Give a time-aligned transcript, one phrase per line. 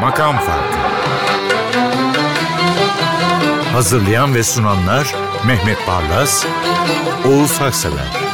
[0.00, 0.80] Makam Farkı.
[3.72, 5.14] Hazırlayan ve sunanlar
[5.46, 6.46] Mehmet Barlas,
[7.28, 8.29] Oğuz Haksever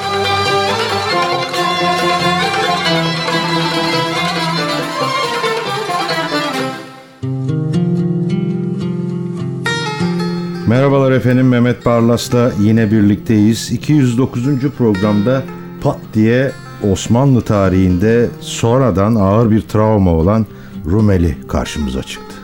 [10.66, 13.72] Merhabalar efendim Mehmet Barlas'ta yine birlikteyiz.
[13.72, 14.42] 209.
[14.78, 15.42] programda
[15.80, 16.52] pat diye
[16.82, 20.46] Osmanlı tarihinde sonradan ağır bir travma olan
[20.86, 22.34] Rumeli karşımıza çıktı.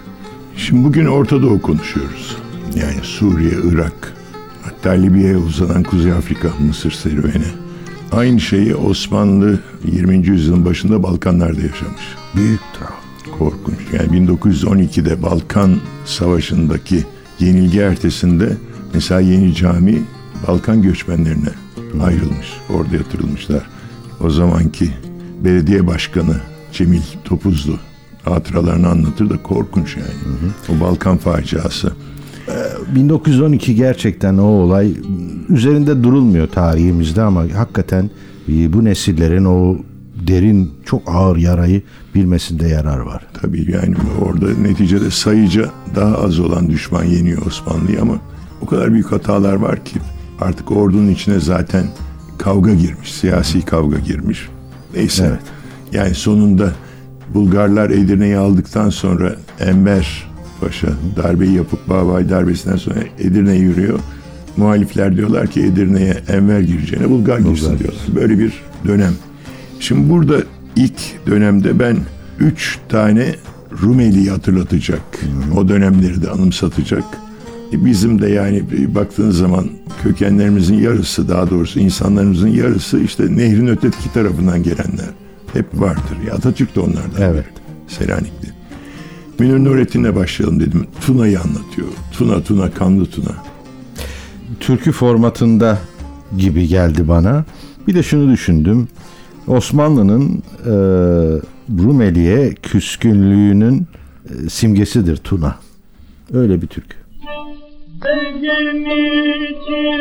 [0.57, 2.37] Şimdi bugün Orta Doğu konuşuyoruz.
[2.75, 4.13] Yani Suriye, Irak,
[4.63, 7.47] hatta Libya'ya uzanan Kuzey Afrika, Mısır serüveni.
[8.13, 10.27] Aynı şeyi Osmanlı 20.
[10.27, 12.05] yüzyılın başında Balkanlarda yaşamış.
[12.37, 13.39] Büyük travma.
[13.39, 13.79] Korkunç.
[13.93, 17.05] Yani 1912'de Balkan Savaşı'ndaki
[17.45, 18.57] yenilgi ertesinde
[18.95, 20.03] mesela yeni cami
[20.49, 21.49] Balkan göçmenlerine
[22.01, 22.53] ayrılmış.
[22.71, 23.63] Orada yatırılmışlar.
[24.21, 24.91] O zamanki
[25.45, 26.37] belediye başkanı
[26.73, 27.79] Cemil Topuzlu
[28.25, 30.53] hatıralarını anlatır da korkunç yani.
[30.69, 31.93] O Balkan faciası.
[32.95, 34.95] 1912 gerçekten o olay
[35.49, 38.11] üzerinde durulmuyor tarihimizde ama hakikaten
[38.49, 39.77] e, bu nesillerin o
[40.27, 41.83] derin çok ağır yarayı
[42.15, 43.27] bilmesinde yarar var.
[43.43, 48.15] Tabii yani orada neticede sayıca daha az olan düşman yeniyor Osmanlı'yı ama
[48.61, 49.99] o kadar büyük hatalar var ki
[50.41, 51.87] artık ordunun içine zaten
[52.39, 54.49] kavga girmiş, siyasi kavga girmiş.
[54.95, 55.27] Neyse.
[55.29, 55.41] Evet.
[55.93, 56.73] Yani sonunda
[57.35, 63.99] Bulgarlar Edirne'yi aldıktan sonra Enver Paşa darbeyi yapıp Babay darbesinden sonra Edirne yürüyor.
[64.57, 68.03] Muhalifler diyorlar ki Edirne'ye Enver gireceğine Bulgar girsin diyorlar.
[68.15, 68.53] Böyle bir
[68.87, 69.13] dönem.
[69.83, 70.37] Şimdi burada
[70.77, 71.97] ilk dönemde ben
[72.41, 73.35] üç tane
[73.83, 75.01] Rumeli'yi hatırlatacak.
[75.57, 77.05] O dönemleri de anımsatacak.
[77.73, 78.65] E, Bizim de yani
[78.95, 79.67] baktığınız zaman
[80.03, 85.11] kökenlerimizin yarısı daha doğrusu insanlarımızın yarısı işte nehrin öteki tarafından gelenler.
[85.53, 86.17] Hep vardır.
[86.27, 87.21] Ya Atatürk de onlardan.
[87.23, 87.45] Evet.
[87.45, 87.95] biri.
[87.99, 88.49] Selanikli.
[89.39, 90.87] Münir Nurettin'le başlayalım dedim.
[91.07, 91.89] Tuna'yı anlatıyor.
[92.13, 93.35] Tuna Tuna kanlı Tuna.
[94.61, 95.79] türkü formatında
[96.39, 97.45] gibi geldi bana.
[97.89, 98.89] Bir de şunu düşündüm.
[99.47, 100.73] Osmanlı'nın e,
[101.83, 103.87] Rumeli'ye küskünlüğünün
[104.31, 105.57] e, simgesidir Tuna.
[106.33, 106.97] Öyle bir türkü.
[108.43, 109.93] Gemici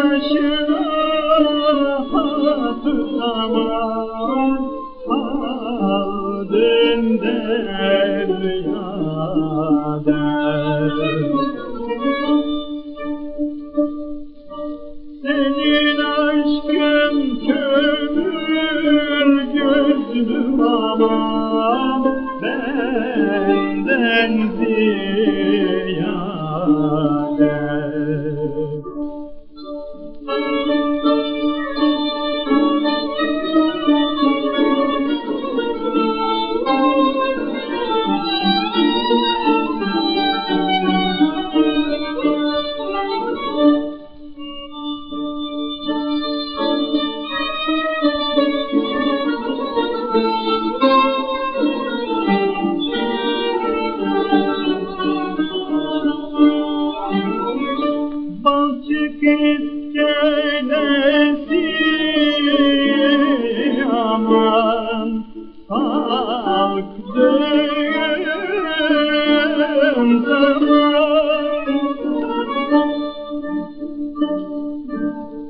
[0.00, 0.69] genç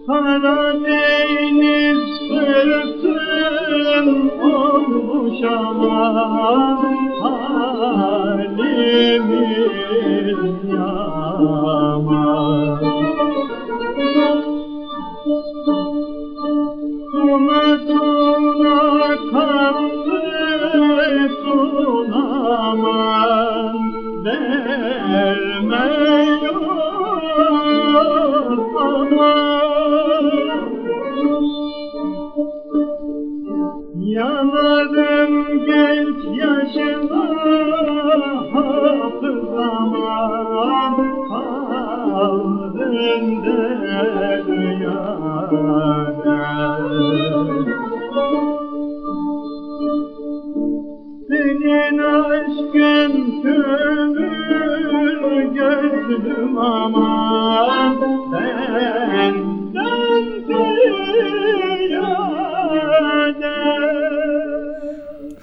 [0.06, 4.08] Karadeniz fırtın
[4.40, 6.69] olmuş aman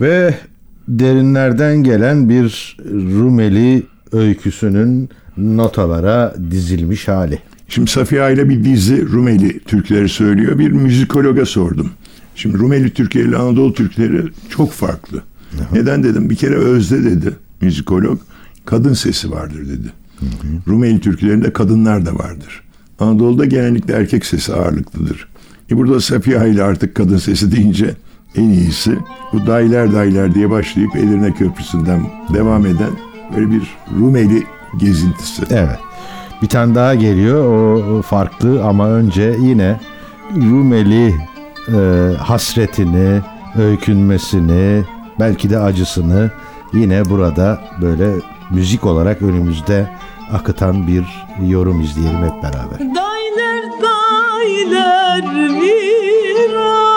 [0.01, 0.35] Ve
[0.88, 7.39] derinlerden gelen bir Rumeli öyküsünün notalara dizilmiş hali.
[7.69, 10.59] Şimdi Safiye ile bir dizi Rumeli türküleri söylüyor.
[10.59, 11.89] Bir müzikologa sordum.
[12.35, 15.21] Şimdi Rumeli türküleri ile Anadolu türküleri çok farklı.
[15.71, 16.29] Neden dedim?
[16.29, 18.19] Bir kere özde dedi müzikolog.
[18.65, 19.88] Kadın sesi vardır dedi.
[20.67, 22.63] Rumeli türkülerinde kadınlar da vardır.
[22.99, 25.27] Anadolu'da genellikle erkek sesi ağırlıklıdır.
[25.71, 27.95] E burada Safiye ile artık kadın sesi deyince
[28.38, 28.98] en iyisi
[29.34, 32.01] bu dayılar dayılar diye başlayıp Edirne Köprüsü'nden
[32.34, 32.92] devam eden
[33.36, 34.44] böyle bir Rumeli
[34.78, 35.44] gezintisi.
[35.50, 35.80] Evet.
[36.42, 37.45] Bir tane daha geliyor.
[37.45, 39.80] O farklı ama önce yine
[40.36, 41.16] Rumeli
[41.68, 41.78] e,
[42.18, 43.22] hasretini,
[43.57, 44.83] öykünmesini,
[45.19, 46.31] belki de acısını
[46.74, 48.12] yine burada böyle
[48.51, 49.90] müzik olarak önümüzde
[50.33, 51.06] akıtan bir
[51.48, 52.80] yorum izleyelim hep beraber.
[52.80, 55.24] Dayler dayler
[55.62, 56.96] virandalar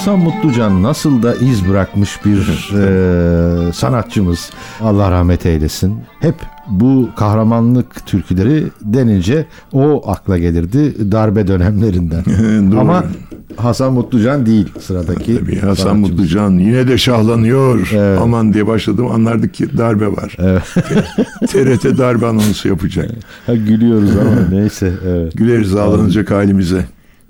[0.00, 4.50] Hasan Mutlucan nasıl da iz bırakmış bir e, sanatçımız.
[4.80, 5.98] Allah rahmet eylesin.
[6.20, 6.34] Hep
[6.70, 12.24] bu kahramanlık türküleri denince o akla gelirdi darbe dönemlerinden.
[12.80, 13.04] Ama
[13.56, 15.38] Hasan Mutlucan değil sıradaki.
[15.38, 15.96] Tabii Hasan.
[15.96, 17.92] Mutlucan yine de şahlanıyor.
[18.20, 20.36] Aman diye başladım anlardık ki darbe var.
[21.46, 23.10] TRT darbe anonsu yapacak.
[23.46, 24.92] Ha, gülüyoruz ama neyse.
[25.06, 25.32] Evet.
[25.36, 26.84] Güleriz ağlanacak halimize.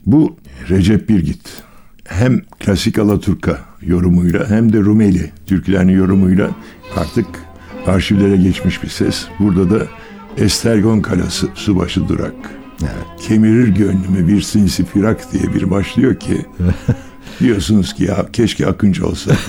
[0.07, 0.37] Bu
[0.69, 1.70] Recep Birgit
[2.11, 6.51] hem klasik Alaturka yorumuyla hem de Rumeli türkülerinin yorumuyla
[6.97, 7.27] artık
[7.87, 9.27] arşivlere geçmiş bir ses.
[9.39, 9.87] Burada da
[10.37, 12.35] Estergon Kalası Subaşı Durak.
[13.21, 16.47] Kemirir gönlümü bir sinsi firak diye bir başlıyor ki
[17.41, 19.31] diyorsunuz ki ya keşke Akıncı olsa.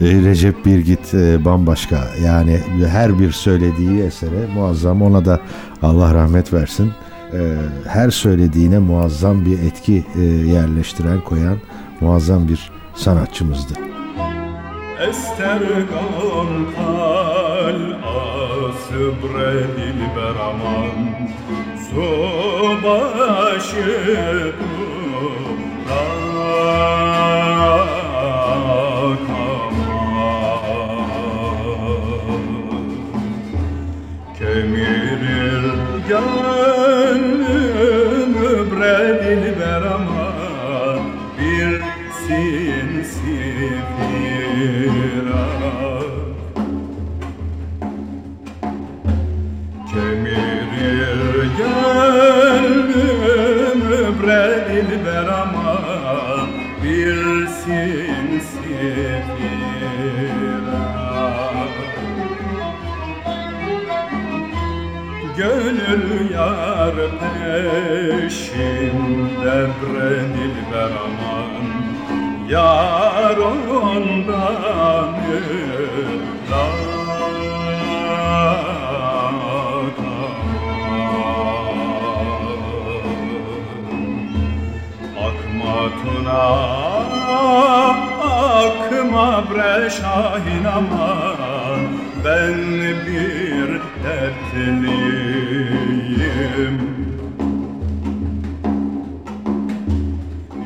[0.00, 2.08] E, Recep Birgit e, bambaşka.
[2.24, 5.02] Yani her bir söylediği esere muazzam.
[5.02, 5.40] Ona da
[5.82, 6.92] Allah rahmet versin.
[7.32, 7.56] E,
[7.88, 11.58] her söylediğine muazzam bir etki e, yerleştiren, koyan
[12.00, 13.74] muazzam bir sanatçımızdı.
[15.08, 18.14] Estergan kalası
[19.22, 20.90] bre dilber aman
[22.56, 23.88] Subaşı
[24.58, 26.25] durak
[86.02, 86.44] tuna
[88.62, 90.66] akma bre şahin
[92.24, 92.58] Ben
[93.06, 93.70] bir
[94.04, 94.86] dertliyim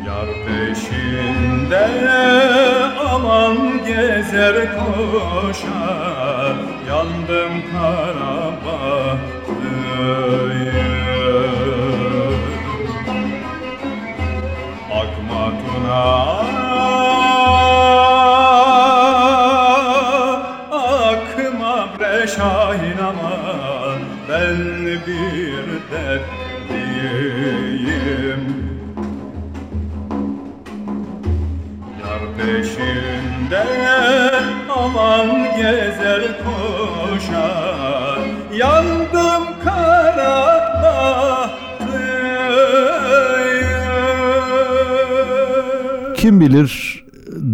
[0.06, 1.84] Yar peşinde
[4.67, 6.57] koşar.
[6.88, 8.19] Yandım kara
[46.20, 47.04] Kim bilir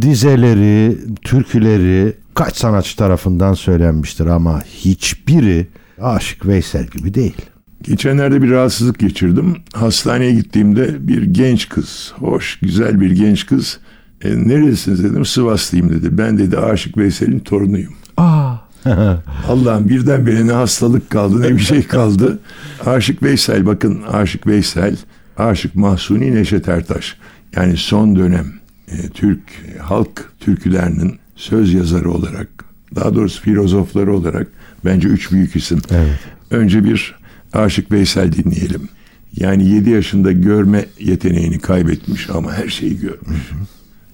[0.00, 5.66] dizeleri, türküleri kaç sanatçı tarafından söylenmiştir ama hiçbiri
[6.02, 7.37] Aşık Veysel gibi değil.
[7.82, 9.56] Geçenlerde bir rahatsızlık geçirdim.
[9.73, 13.78] Hastaneye gittiğimde bir genç kız, hoş, güzel bir genç kız.
[14.23, 16.18] E, neresiniz dedim, Sivaslıyım dedi.
[16.18, 17.94] Ben dedi Aşık Veysel'in torunuyum.
[18.16, 18.54] Aa.
[19.49, 22.38] Allah'ım birdenbire ne hastalık kaldı ne bir şey kaldı.
[22.87, 24.96] Aşık Veysel bakın Aşık Veysel,
[25.37, 27.16] Aşık Mahsuni Neşet Ertaş.
[27.57, 28.47] Yani son dönem
[28.89, 29.41] e, Türk
[29.77, 32.49] e, halk türkülerinin söz yazarı olarak
[32.95, 34.49] daha doğrusu filozofları olarak
[34.85, 35.79] bence üç büyük isim.
[35.91, 36.19] Evet.
[36.51, 37.15] Önce bir
[37.53, 38.89] Aşık Veysel dinleyelim.
[39.37, 43.51] Yani 7 yaşında görme yeteneğini kaybetmiş ama her şeyi görmüş.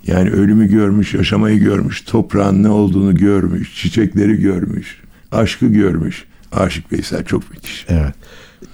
[0.06, 5.00] Yani ölümü görmüş, yaşamayı görmüş, toprağın ne olduğunu görmüş, çiçekleri görmüş,
[5.32, 6.24] aşkı görmüş.
[6.52, 7.86] Aşık Veysel çok müthiş.
[7.88, 8.14] Evet.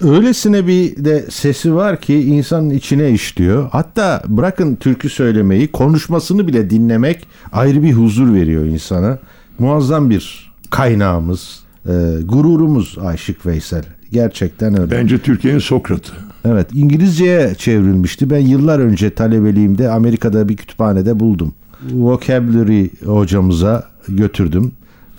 [0.01, 3.69] Öylesine bir de sesi var ki insanın içine işliyor.
[3.71, 9.19] Hatta bırakın türkü söylemeyi, konuşmasını bile dinlemek ayrı bir huzur veriyor insana.
[9.59, 11.91] Muazzam bir kaynağımız, e,
[12.23, 13.83] gururumuz Aşık Veysel.
[14.11, 14.91] Gerçekten öyle.
[14.91, 16.13] Bence Türkiye'nin Sokrat'ı.
[16.45, 18.29] Evet, İngilizceye çevrilmişti.
[18.29, 21.53] Ben yıllar önce talebeliğimde Amerika'da bir kütüphanede buldum.
[21.93, 24.71] Vocabulary hocamıza götürdüm.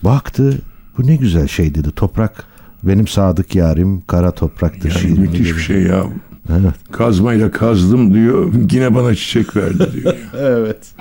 [0.04, 0.58] Baktı,
[0.98, 1.90] bu ne güzel şey dedi.
[1.90, 2.44] Toprak
[2.82, 4.88] benim sadık yarim kara topraktır.
[4.90, 6.04] Yani şiirini müthiş bir şey ya.
[6.50, 6.75] Evet.
[6.92, 8.52] Kazmayla kazdım diyor.
[8.72, 10.14] Yine bana çiçek verdi diyor.
[10.38, 10.94] evet.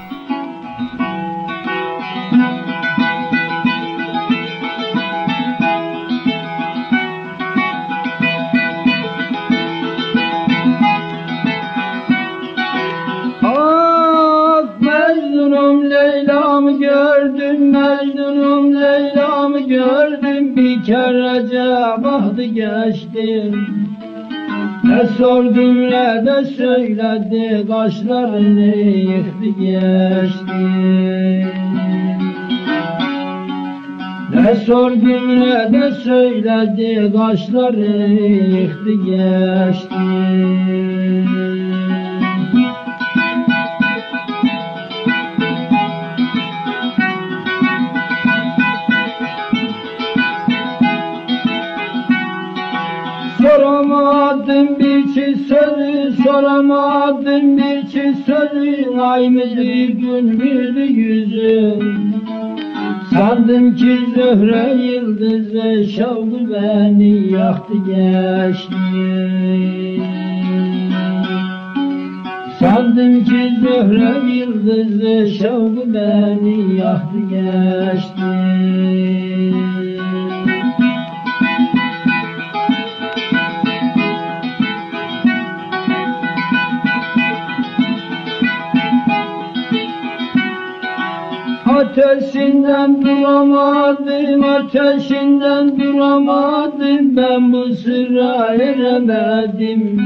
[13.43, 13.79] Ah,
[16.79, 18.18] gördüm Mecnun
[19.69, 23.67] gördüm bir kerece bahtı geçtim
[24.83, 30.61] Ne sordum ne de söyledi kaşlarını yıktı geçti.
[34.33, 39.95] Ne sordum ne de söyledi kaşları yıktı geçti.
[53.69, 61.79] Soramadım bir çift sözü, soramadım bir çift sözü Ay mıydı gün müydü yüzü.
[63.13, 68.75] Sandım ki zöhre yıldızı şavdu beni yaktı geçti.
[72.59, 78.29] Sandım ki zöhre yıldızı şavdu beni yaktı geçti
[91.79, 97.17] Ateşinden duramadım, ateşinden duramadım.
[97.17, 100.01] Ben bu sıra eremedim.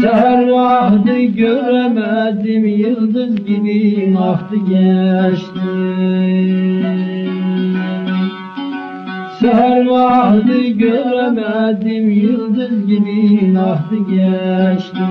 [0.00, 2.66] Seher vakti göremedim.
[2.66, 5.68] Yıldız gibi aktı geçti.
[9.40, 12.10] Seher vakti göremedim.
[12.10, 15.04] Yıldız gibi aktı geçti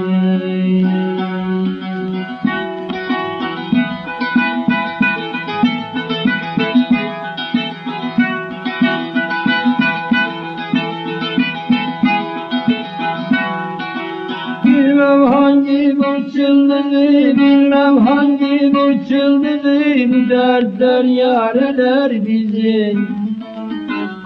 [16.37, 22.97] çıldızı, bilmem hangi bu çıldızı Bu dertler yareler bizi.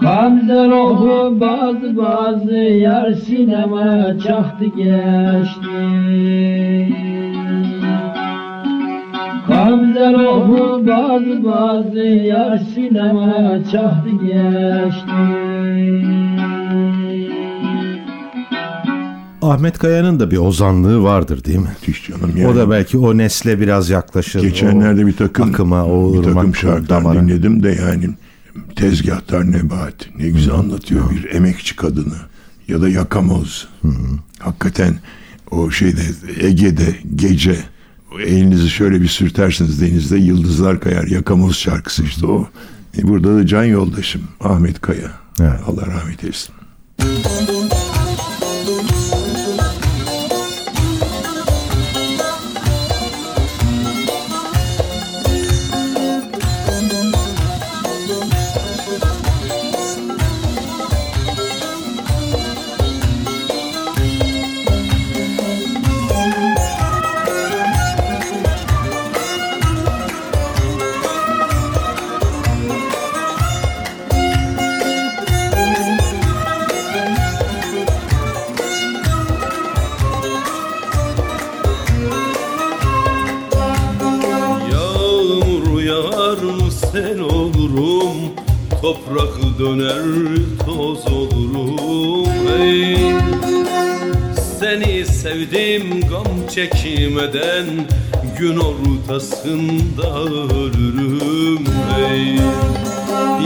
[0.00, 5.82] Gamzel oku bazı bazı yar sinema çaktı geçti.
[9.48, 15.12] Gamzel oku bazı bazı yar sinema çaktı geçti
[19.42, 21.68] Ahmet Kaya'nın da bir ozanlığı vardır değil mi?
[21.80, 22.46] Müthiş canım yani.
[22.48, 24.40] O da belki o nesle biraz yaklaşır.
[24.42, 28.10] Geçenlerde bir takım akıma, o bir takım şarkılar dinledim de yani
[28.76, 32.16] tezgahtar Nebahat ne güzel anlatıyor bir emekçi kadını
[32.68, 33.68] ya da yakamoz.
[34.38, 34.94] Hakikaten
[35.50, 36.00] o şeyde
[36.40, 37.56] Ege'de gece
[38.26, 42.48] elinizi şöyle bir sürtersiniz denizde yıldızlar kayar yakamoz şarkısı işte o.
[42.98, 45.10] E burada da can yoldaşım Ahmet Kaya.
[45.40, 45.60] Evet.
[45.66, 46.54] Allah rahmet eylesin.
[96.54, 97.66] Çekmeden
[98.38, 101.64] Gün ortasında ölürüm
[102.10, 102.34] ey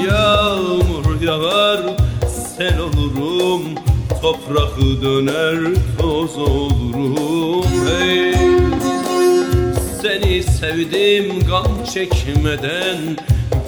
[0.07, 1.81] Yağmur yağar
[2.29, 3.63] sel olurum
[4.23, 7.67] Toprak döner toz olurum
[8.03, 8.35] ey
[10.03, 12.99] seni sevdim gam çekmeden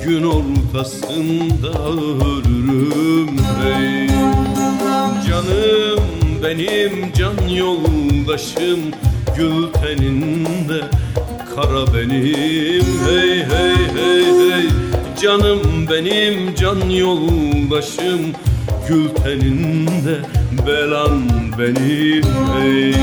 [0.04, 4.08] Gün ortasında ölürüm hey
[5.28, 6.04] Canım
[6.42, 8.80] benim can yoldaşım
[9.38, 10.80] Gül teninde
[11.54, 12.84] kara benim.
[13.06, 14.68] Hey hey hey hey
[15.22, 18.20] Canım benim can yoldaşım.
[18.88, 20.18] Gül teninde
[20.66, 21.22] belan
[21.58, 22.24] benim.
[22.58, 22.94] Hey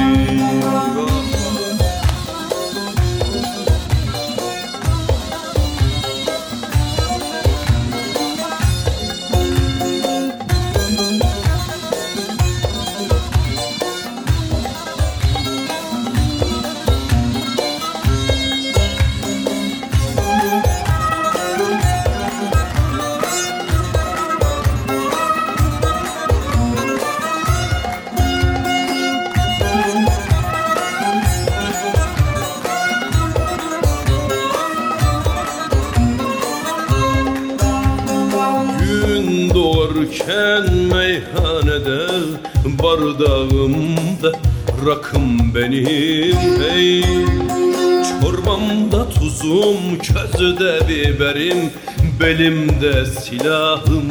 [48.35, 51.71] Çorbamda tuzum, közde biberim.
[52.19, 54.09] Belimde silahım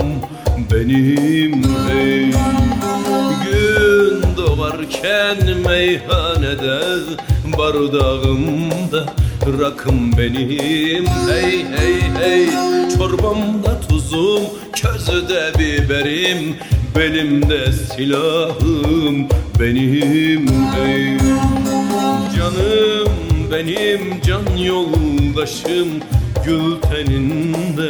[0.72, 2.32] benim hey
[3.44, 6.80] Gün doğarken meyhanede
[7.58, 9.06] Bardağımda
[9.60, 11.06] rakım benim.
[11.06, 12.48] Hey hey hey
[12.98, 14.42] Çorbamda tuzum,
[14.82, 16.56] közde biberim.
[16.96, 19.28] Belimde silahım
[19.60, 21.18] benim hey
[22.36, 25.88] Canım benim can yoldaşım
[26.44, 27.88] Gül teninde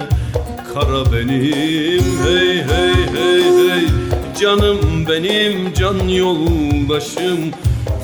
[0.74, 2.05] kara benim.
[2.24, 3.87] Hey hey hey hey
[4.40, 7.38] Canım benim can yoldaşım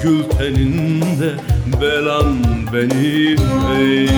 [0.03, 1.35] Gül teninde
[1.81, 2.37] belan
[2.73, 3.39] benim.
[3.75, 4.09] Hey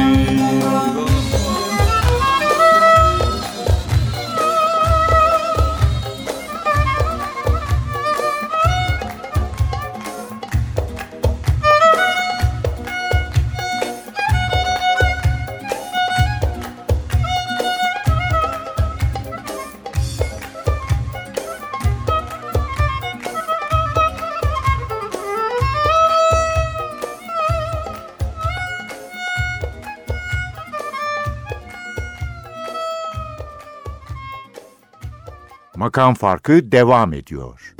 [35.82, 37.74] Makam Farkı devam ediyor.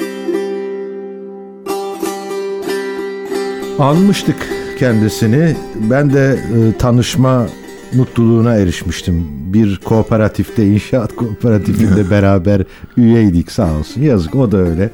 [3.79, 5.57] Anmıştık kendisini.
[5.91, 7.47] Ben de e, tanışma
[7.95, 9.27] mutluluğuna erişmiştim.
[9.53, 12.65] Bir kooperatifte, inşaat kooperatifinde beraber
[12.97, 14.03] üyeydik sağ olsun.
[14.03, 14.91] Yazık o da öyle.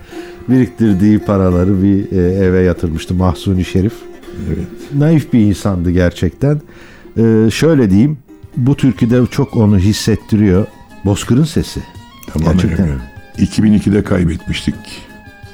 [0.49, 3.95] Biriktirdiği paraları bir e, eve yatırmıştı Mahsuni Şerif.
[4.95, 6.61] Naif bir insandı gerçekten.
[7.17, 8.19] E, şöyle diyeyim,
[8.57, 10.67] bu türküde çok onu hissettiriyor.
[11.05, 11.98] Bozkır'ın sesi.
[12.33, 12.89] Tamamen Gerçekten.
[12.89, 12.99] öyle.
[13.39, 14.75] 2002'de kaybetmiştik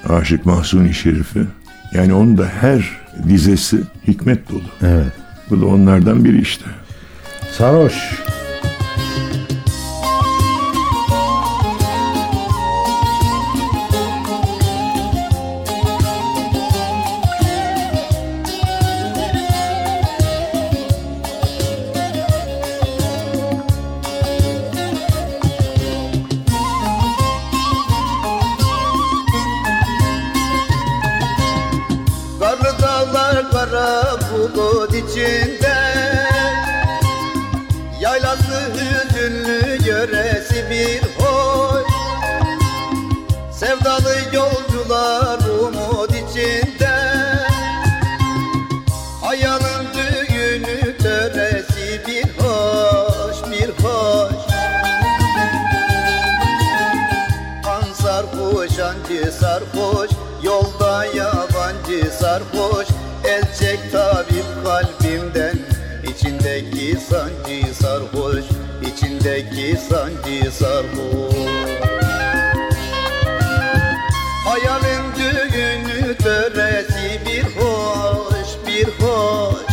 [0.09, 1.41] Aşık Mahsuni Şerif'i.
[1.93, 2.91] Yani onun da her
[3.29, 4.63] dizesi hikmet dolu.
[4.83, 5.13] Evet.
[5.51, 6.65] Bu da onlardan biri işte.
[7.59, 7.95] Sarhoş.
[35.03, 35.64] kitchen
[67.11, 68.45] sancı sarhoş
[68.83, 71.35] içindeki sancı sarhoş.
[74.45, 79.65] Hayalin düğünü töresi bir hoş bir hoş.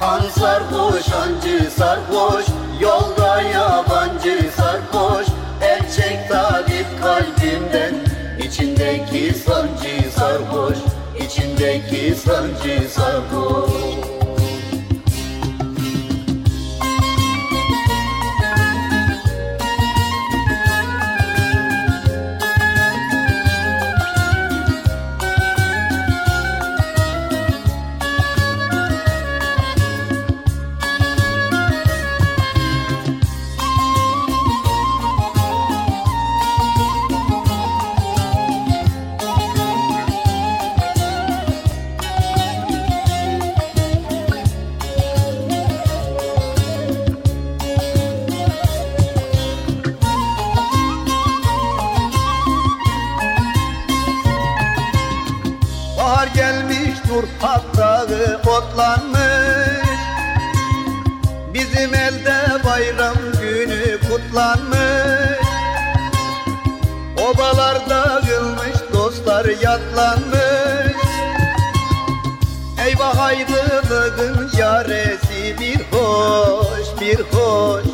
[0.00, 2.44] Han sarhoş, hancı sarhoş
[2.80, 5.26] Yolda yabancı sarhoş.
[5.62, 7.94] El çek tabip kalbimden
[8.44, 10.78] İçindeki sancı sarhoş
[11.20, 14.11] içindeki sancı sarhoş
[74.12, 77.84] ayrılığın yaresi bir hoş bir hoş.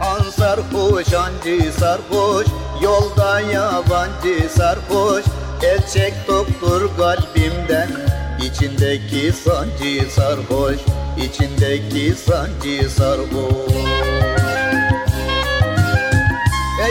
[0.00, 2.46] An sarhoş, ancı sarhoş
[2.82, 5.24] Yolda yabancı sarhoş.
[5.62, 7.88] El çek doktor kalbimden
[8.42, 10.76] İçindeki sancı sarhoş
[11.18, 13.78] içindeki sancı sarhoş.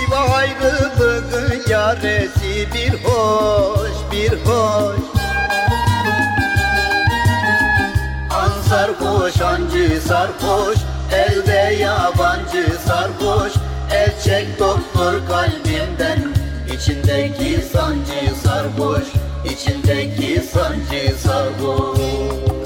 [0.05, 5.16] Gibi ayrılığın yaresi bir hoş bir hoş
[8.69, 10.77] sarhoş ancı sarhoş
[11.11, 13.53] Elde yabancı sarhoş.
[13.93, 16.33] El çek doktor kalbimden
[16.73, 19.07] İçindeki sancı sarhoş
[19.45, 22.56] İçindeki sancı sarhoş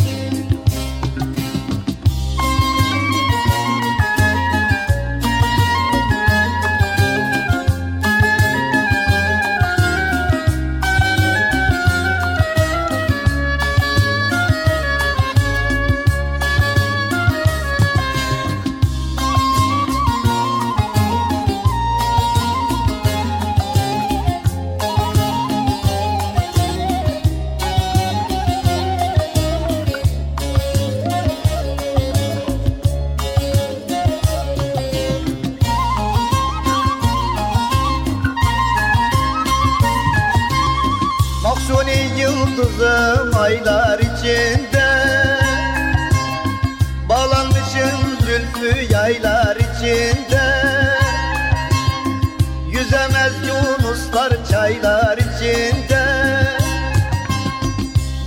[54.51, 56.05] çaylar içinde.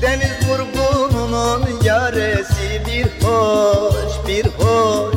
[0.02, 5.14] Deniz vurgununun yaresi bir hoş bir hoş.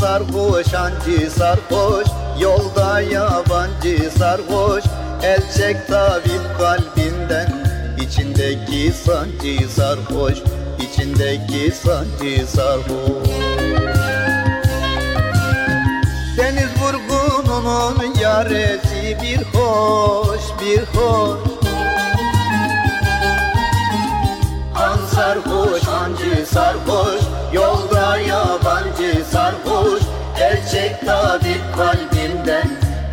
[0.00, 2.06] Sarhoş ancı sarhoş
[2.40, 4.84] Yolda yabancı sarhoş.
[5.22, 7.66] El çek tabip kalbinden
[8.00, 10.38] içindeki sancı sarhoş.
[10.80, 13.59] İçindeki sancı sarhoş
[17.70, 21.38] vurgununun yaresi bir hoş bir hoş
[24.74, 27.20] An sarhoş ancı sarhoş
[27.52, 30.02] Yolda yabancı sarhoş
[30.40, 32.70] El çek tabip kalbimden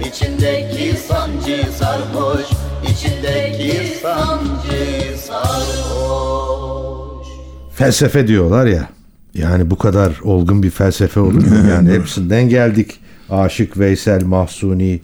[0.08, 2.46] içindeki sancı sarhoş
[2.92, 7.28] içindeki sancı sarhoş
[7.76, 8.88] Felsefe diyorlar ya.
[9.34, 11.70] Yani bu kadar olgun bir felsefe olur mu?
[11.72, 13.00] Yani hepsinden geldik.
[13.30, 15.00] Aşık Veysel, Mahsuni,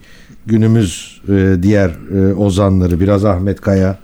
[0.46, 3.98] günümüz e, diğer e, ozanları biraz Ahmet Kaya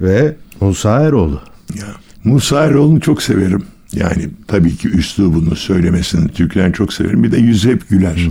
[0.00, 1.40] ve Musa Eroğlu.
[1.74, 1.86] Ya,
[2.24, 3.62] Musa Eroğlu'nu çok severim.
[3.92, 7.24] Yani tabii ki üslubunu söylemesini Türkler çok severim.
[7.24, 8.28] Bir de yüzü hep güler.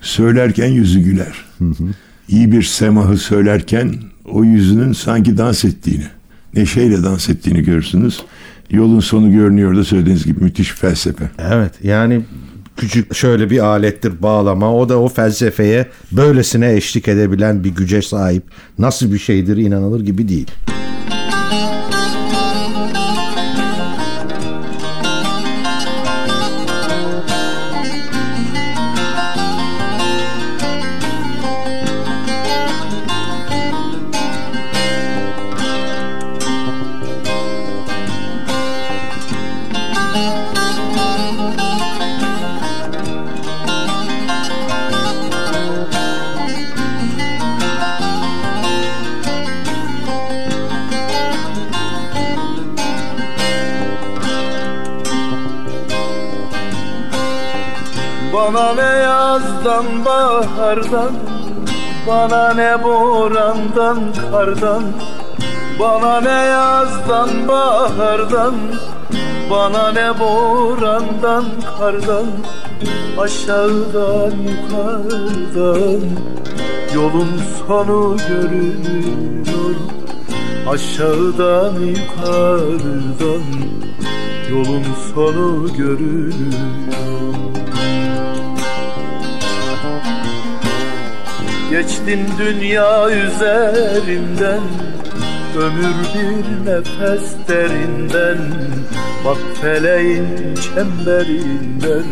[0.00, 1.44] Söylerken yüzü güler.
[2.28, 6.06] İyi bir semahı söylerken o yüzünün sanki dans ettiğini,
[6.54, 8.22] neşeyle dans ettiğini görürsünüz.
[8.70, 11.30] Yolun sonu görünüyor da söylediğiniz gibi müthiş felsefe.
[11.38, 12.20] Evet yani
[12.78, 14.74] küçük şöyle bir alettir bağlama.
[14.74, 18.42] O da o felsefeye böylesine eşlik edebilen bir güce sahip.
[18.78, 20.50] Nasıl bir şeydir inanılır gibi değil.
[58.54, 61.12] Bana ne yazdan bahardan?
[62.06, 63.98] Bana ne borandan
[64.30, 64.82] kardan?
[65.80, 68.54] Bana ne yazdan bahardan?
[69.50, 71.44] Bana ne borandan
[71.78, 72.26] kardan?
[73.18, 76.00] Aşağıdan yukarıdan
[76.94, 77.32] Yolun
[77.66, 79.76] sonu görünüyor.
[80.70, 83.44] Aşağıdan yukarıdan
[84.50, 84.84] Yolun
[85.14, 87.47] sonu görünüyor
[91.70, 94.62] Geçtin dünya üzerinden
[95.56, 98.38] Ömür bir nefes derinden
[99.24, 102.04] Bak feleğin çemberinden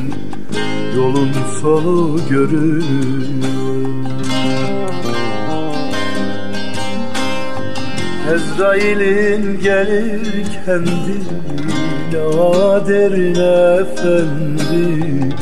[0.97, 3.27] Yolun sonu görünüyor.
[8.35, 11.17] Ezrail'in gelir kendi
[12.13, 13.35] Naderin
[13.81, 15.35] efendi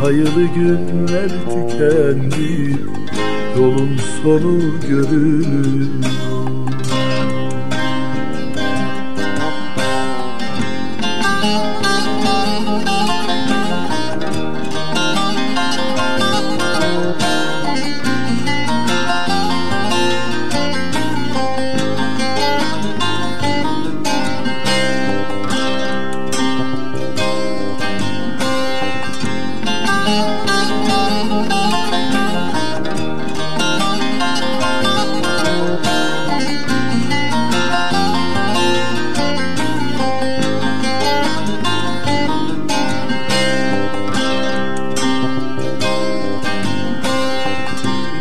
[0.00, 2.76] Sayılı günler tükendi
[3.56, 6.25] Yolun sonu görünüyor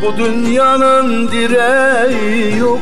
[0.05, 2.79] Bu dünyanın direği yok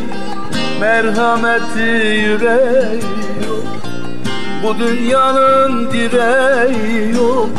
[0.79, 1.79] Merhameti
[2.19, 3.01] yüreği
[3.47, 3.65] yok.
[4.63, 7.49] Bu dünyanın direği yok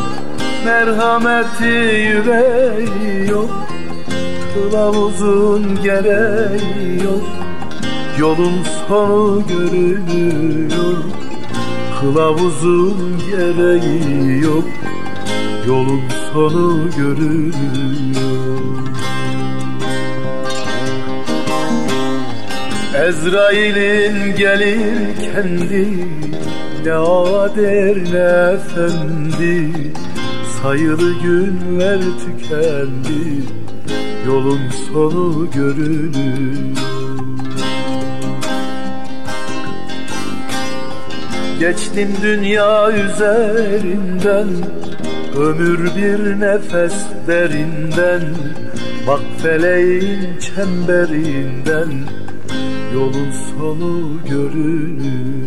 [0.65, 3.51] Merhameti yüreği yok.
[4.55, 7.25] Kılavuzun gereği yok
[8.19, 10.97] Yolun sonu görünüyor.
[12.01, 14.65] Kılavuzun gereği yok
[15.67, 18.44] Yolun sonu görünüyor
[23.09, 25.89] Ezrail'in gelir kendi
[26.85, 29.71] Ne ader ne efendi.
[30.63, 33.43] Sayılı günler tükendi
[34.27, 34.61] Yolun
[34.93, 36.77] sonu görünüyor
[41.61, 44.49] Geçtim dünya üzerinden
[45.37, 46.95] Ömür bir nefes
[47.27, 48.23] derinden
[49.07, 51.91] Bak feleğin çemberinden
[52.95, 55.45] Yolun sonu görünüyor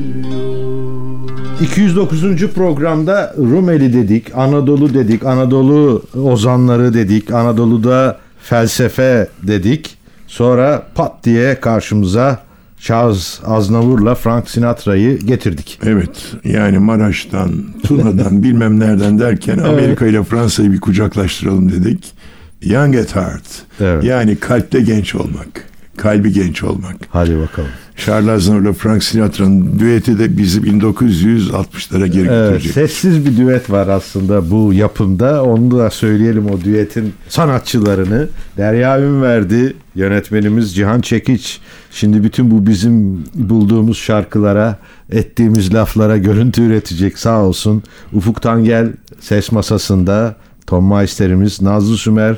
[1.61, 2.47] 209.
[2.53, 9.97] programda Rumeli dedik, Anadolu dedik, Anadolu ozanları dedik, Anadolu'da felsefe dedik.
[10.27, 12.39] Sonra pat diye karşımıza
[12.79, 15.79] Charles Aznavur'la Frank Sinatra'yı getirdik.
[15.85, 17.51] Evet yani Maraş'tan,
[17.83, 22.13] Tuna'dan bilmem nereden derken Amerika ile Fransa'yı bir kucaklaştıralım dedik.
[22.61, 23.45] Young at heart.
[23.81, 24.03] Evet.
[24.03, 25.76] Yani kalpte genç olmak.
[25.97, 26.95] Kalbi genç olmak.
[27.09, 27.69] Hadi bakalım.
[27.97, 32.73] Charles Aznavour'la Frank Sinatra'nın düeti de bizi 1960'lara geri Evet, götürecek.
[32.73, 35.43] sessiz bir düet var aslında bu yapımda.
[35.43, 38.27] Onu da söyleyelim o düetin sanatçılarını.
[38.57, 41.59] Derya Ünverdi, yönetmenimiz Cihan Çekiç.
[41.91, 44.77] Şimdi bütün bu bizim bulduğumuz şarkılara,
[45.11, 47.83] ettiğimiz laflara görüntü üretecek sağ olsun.
[48.13, 50.35] Ufuk Tangel ses masasında,
[50.67, 52.35] Tom Meister'imiz, Nazlı Sümer,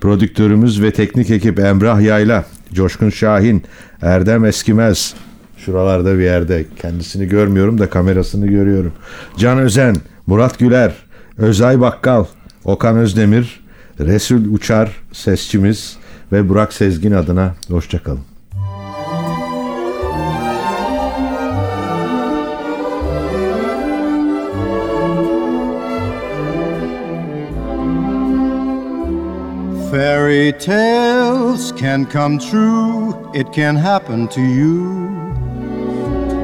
[0.00, 3.62] prodüktörümüz ve teknik ekip Emrah Yayla, Coşkun Şahin,
[4.02, 5.14] Erdem Eskimez,
[5.64, 6.64] Şuralarda bir yerde.
[6.82, 8.92] Kendisini görmüyorum da kamerasını görüyorum.
[9.36, 10.92] Can Özen, Murat Güler,
[11.38, 12.24] Özay Bakkal,
[12.64, 13.60] Okan Özdemir,
[14.00, 15.96] Resul Uçar sesçimiz
[16.32, 18.31] ve Burak Sezgin adına hoşçakalın.
[29.92, 34.88] Fairy tales can come true, it can happen to you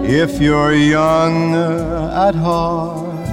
[0.04, 3.26] if you're young uh, at heart.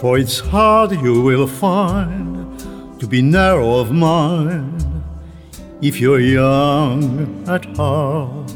[0.00, 2.58] For it's hard you will find
[3.00, 4.82] to be narrow of mind
[5.82, 8.50] if you're young at heart.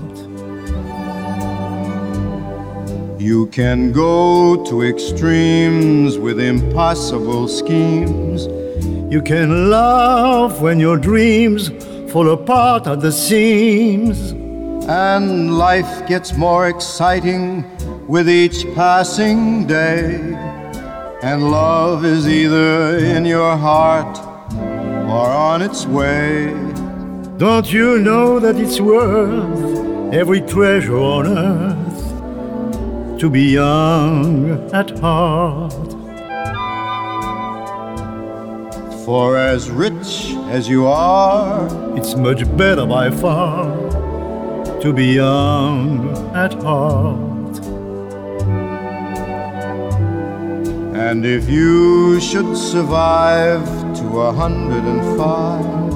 [3.20, 8.48] You can go to extremes with impossible schemes.
[9.12, 11.68] You can laugh when your dreams
[12.10, 14.30] fall apart at the seams.
[14.88, 17.66] And life gets more exciting
[18.08, 20.14] with each passing day.
[21.22, 24.18] And love is either in your heart
[25.10, 26.46] or on its way.
[27.36, 36.01] Don't you know that it's worth every treasure on earth to be young at heart?
[39.04, 43.66] For as rich as you are, It's much better by far
[44.80, 47.58] to be young at heart.
[50.94, 53.64] and if you should survive
[53.98, 55.94] to a hundred and five,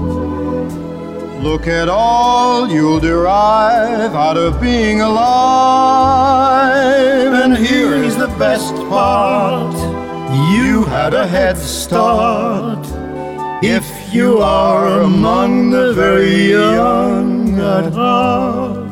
[1.43, 6.17] look at all you'll derive out of being alive.
[7.45, 9.77] And here is the best part
[10.51, 12.96] you had a head start.
[14.17, 18.86] You are among the very young at heart.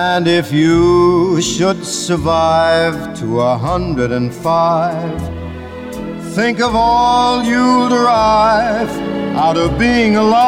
[0.00, 5.20] And if you should survive to a hundred and five,
[6.34, 8.88] think of all you'll derive
[9.36, 10.40] out of being alive.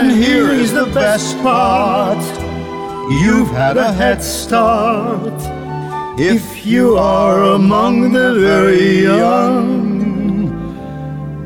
[0.00, 2.22] And here is the best part
[3.22, 5.40] you've had a head start.
[6.20, 10.52] If you are among the very young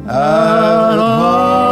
[0.08, 1.71] at heart.